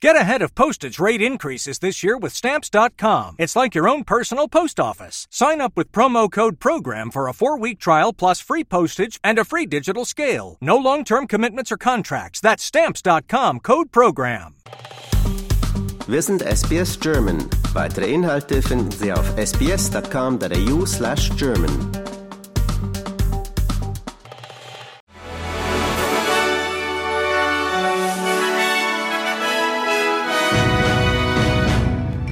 [0.00, 3.34] Get ahead of postage rate increases this year with Stamps.com.
[3.36, 5.26] It's like your own personal post office.
[5.28, 9.40] Sign up with promo code PROGRAM for a four week trial plus free postage and
[9.40, 10.56] a free digital scale.
[10.60, 12.40] No long term commitments or contracts.
[12.40, 14.54] That's Stamps.com code PROGRAM.
[16.06, 17.50] Wir sind SBS German.
[17.74, 22.07] Weitere Inhalte finden Sie auf sbs.com.au/slash German.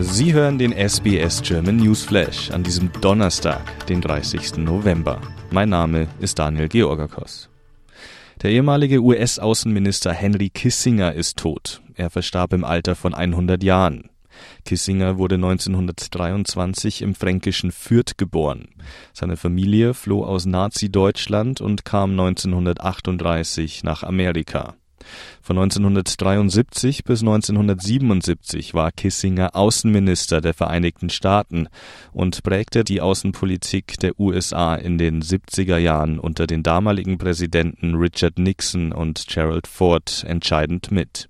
[0.08, 4.56] Sie hören den SBS German Newsflash an diesem Donnerstag, den 30.
[4.56, 5.20] November.
[5.50, 7.50] Mein Name ist Daniel Georgakos.
[8.40, 11.82] Der ehemalige US-Außenminister Henry Kissinger ist tot.
[11.96, 14.08] Er verstarb im Alter von 100 Jahren.
[14.64, 18.68] Kissinger wurde 1923 im fränkischen Fürth geboren.
[19.12, 24.74] Seine Familie floh aus Nazi-Deutschland und kam 1938 nach Amerika.
[25.42, 31.68] Von 1973 bis 1977 war Kissinger Außenminister der Vereinigten Staaten
[32.12, 38.38] und prägte die Außenpolitik der USA in den 70er Jahren unter den damaligen Präsidenten Richard
[38.38, 41.28] Nixon und Gerald Ford entscheidend mit.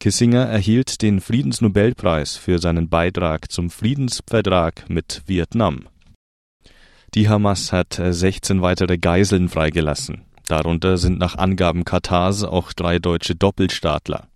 [0.00, 5.88] Kissinger erhielt den Friedensnobelpreis für seinen Beitrag zum Friedensvertrag mit Vietnam.
[7.14, 10.25] Die Hamas hat 16 weitere Geiseln freigelassen.
[10.46, 14.28] Darunter sind nach Angaben Katars auch drei deutsche Doppelstaatler.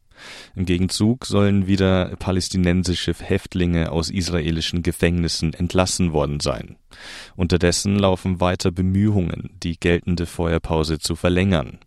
[0.55, 6.77] Im Gegenzug sollen wieder palästinensische Häftlinge aus israelischen Gefängnissen entlassen worden sein.
[7.37, 11.79] Unterdessen laufen weiter Bemühungen, die geltende Feuerpause zu verlängern.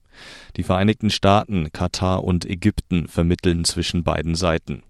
[0.55, 4.83] Die Vereinigten Staaten, Katar und Ägypten vermitteln zwischen beiden Seiten.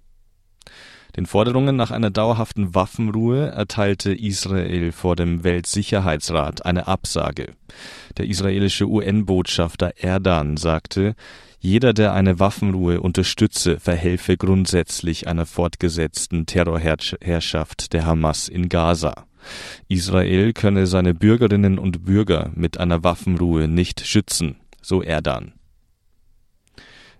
[1.15, 7.53] Den Forderungen nach einer dauerhaften Waffenruhe erteilte Israel vor dem Weltsicherheitsrat eine Absage.
[8.17, 11.15] Der israelische UN-Botschafter Erdan sagte,
[11.59, 19.27] jeder, der eine Waffenruhe unterstütze, verhelfe grundsätzlich einer fortgesetzten Terrorherrschaft der Hamas in Gaza.
[19.87, 25.53] Israel könne seine Bürgerinnen und Bürger mit einer Waffenruhe nicht schützen, so Erdan.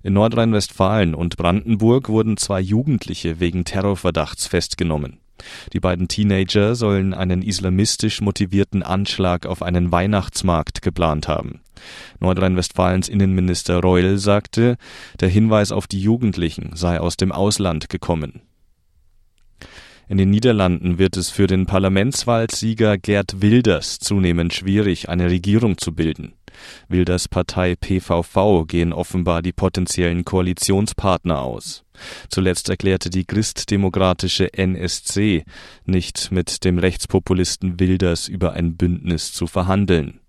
[0.04, 5.20] In Nordrhein-Westfalen und Brandenburg wurden zwei Jugendliche wegen Terrorverdachts festgenommen.
[5.72, 11.62] Die beiden Teenager sollen einen islamistisch motivierten Anschlag auf einen Weihnachtsmarkt geplant haben.
[12.20, 14.78] Nordrhein-Westfalens Innenminister Reul sagte,
[15.22, 18.42] der Hinweis auf die Jugendlichen sei aus dem Ausland gekommen.
[20.10, 25.94] In den Niederlanden wird es für den Parlamentswahlsieger Gerd Wilders zunehmend schwierig, eine Regierung zu
[25.94, 26.34] bilden.
[26.88, 31.84] Wilders Partei PVV gehen offenbar die potenziellen Koalitionspartner aus.
[32.30, 35.44] Zuletzt erklärte die christdemokratische NSC
[35.86, 40.20] nicht mit dem Rechtspopulisten Wilders über ein Bündnis zu verhandeln.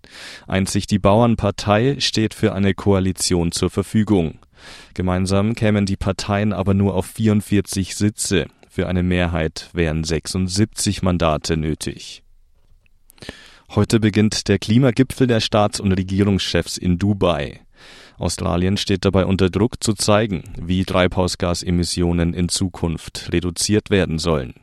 [0.47, 4.39] Einzig die Bauernpartei steht für eine Koalition zur Verfügung.
[4.93, 8.45] Gemeinsam kämen die Parteien aber nur auf 44 Sitze.
[8.69, 12.24] Für eine Mehrheit wären 76 Mandate nötig.
[13.73, 17.61] Heute beginnt der Klimagipfel der Staats- und Regierungschefs in Dubai.
[18.17, 24.53] Australien steht dabei unter Druck zu zeigen, wie Treibhausgasemissionen in Zukunft reduziert werden sollen.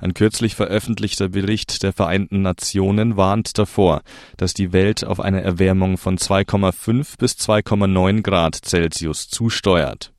[0.00, 4.02] Ein kürzlich veröffentlichter Bericht der Vereinten Nationen warnt davor,
[4.36, 10.12] dass die Welt auf eine Erwärmung von 2,5 bis 2,9 Grad Celsius zusteuert.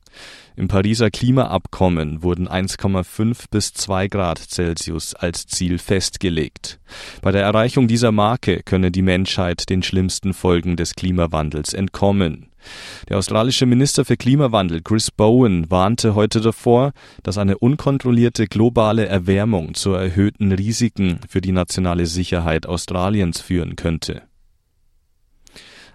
[0.60, 6.78] Im Pariser Klimaabkommen wurden 1,5 bis 2 Grad Celsius als Ziel festgelegt.
[7.22, 12.50] Bei der Erreichung dieser Marke könne die Menschheit den schlimmsten Folgen des Klimawandels entkommen.
[13.08, 19.72] Der australische Minister für Klimawandel Chris Bowen warnte heute davor, dass eine unkontrollierte globale Erwärmung
[19.72, 24.24] zu erhöhten Risiken für die nationale Sicherheit Australiens führen könnte.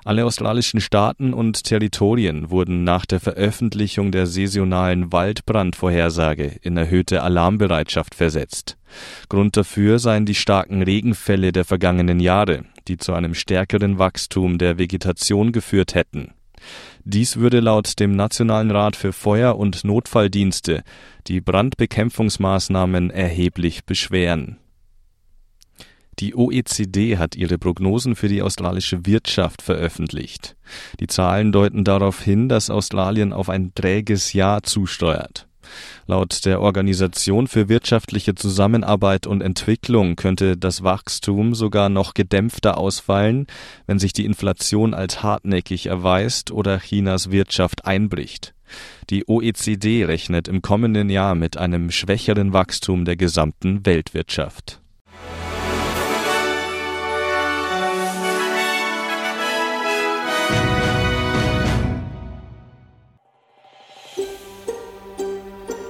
[0.06, 8.14] Alle australischen Staaten und Territorien wurden nach der Veröffentlichung der saisonalen Waldbrandvorhersage in erhöhte Alarmbereitschaft
[8.14, 8.78] versetzt.
[9.30, 14.78] Grund dafür seien die starken Regenfälle der vergangenen Jahre, die zu einem stärkeren Wachstum der
[14.78, 16.36] Vegetation geführt hätten.
[17.04, 20.84] Dies würde laut dem Nationalen Rat für Feuer- und Notfalldienste
[21.26, 24.60] die Brandbekämpfungsmaßnahmen erheblich beschweren.
[26.20, 30.56] Die OECD hat ihre Prognosen für die australische Wirtschaft veröffentlicht.
[31.00, 35.48] Die Zahlen deuten darauf hin, dass Australien auf ein träges Jahr zusteuert.
[36.08, 43.48] Laut der Organisation für wirtschaftliche Zusammenarbeit und Entwicklung könnte das Wachstum sogar noch gedämpfter ausfallen,
[43.88, 48.54] wenn sich die Inflation als hartnäckig erweist oder Chinas Wirtschaft einbricht.
[49.10, 54.82] Die OECD rechnet im kommenden Jahr mit einem schwächeren Wachstum der gesamten Weltwirtschaft.